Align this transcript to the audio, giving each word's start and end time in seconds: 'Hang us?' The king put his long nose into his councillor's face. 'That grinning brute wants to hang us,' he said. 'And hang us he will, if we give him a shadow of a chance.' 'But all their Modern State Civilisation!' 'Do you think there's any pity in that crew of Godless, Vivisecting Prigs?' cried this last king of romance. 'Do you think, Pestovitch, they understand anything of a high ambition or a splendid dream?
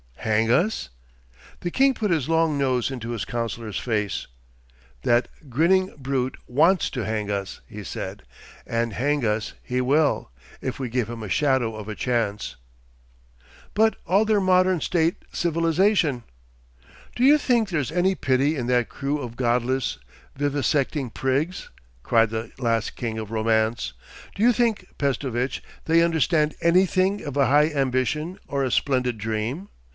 'Hang 0.15 0.51
us?' 0.51 0.89
The 1.61 1.71
king 1.71 1.93
put 1.93 2.09
his 2.11 2.29
long 2.29 2.57
nose 2.57 2.89
into 2.91 3.09
his 3.11 3.25
councillor's 3.25 3.77
face. 3.79 4.27
'That 5.01 5.27
grinning 5.49 5.93
brute 5.97 6.37
wants 6.47 6.89
to 6.91 7.05
hang 7.05 7.29
us,' 7.31 7.59
he 7.67 7.83
said. 7.83 8.23
'And 8.65 8.93
hang 8.93 9.25
us 9.25 9.53
he 9.63 9.81
will, 9.81 10.29
if 10.59 10.79
we 10.79 10.89
give 10.89 11.09
him 11.09 11.21
a 11.23 11.29
shadow 11.29 11.75
of 11.75 11.87
a 11.87 11.95
chance.' 11.95 12.55
'But 13.73 13.95
all 14.05 14.23
their 14.25 14.39
Modern 14.39 14.79
State 14.79 15.17
Civilisation!' 15.33 16.23
'Do 17.15 17.23
you 17.23 17.37
think 17.39 17.69
there's 17.69 17.91
any 17.91 18.13
pity 18.15 18.55
in 18.55 18.67
that 18.67 18.89
crew 18.89 19.19
of 19.19 19.35
Godless, 19.35 19.97
Vivisecting 20.35 21.11
Prigs?' 21.13 21.69
cried 22.03 22.29
this 22.29 22.57
last 22.59 22.95
king 22.95 23.17
of 23.17 23.31
romance. 23.31 23.93
'Do 24.35 24.43
you 24.43 24.51
think, 24.53 24.85
Pestovitch, 24.99 25.63
they 25.85 26.01
understand 26.03 26.55
anything 26.61 27.23
of 27.23 27.37
a 27.37 27.47
high 27.47 27.69
ambition 27.69 28.39
or 28.47 28.63
a 28.63 28.71
splendid 28.71 29.17
dream? 29.17 29.69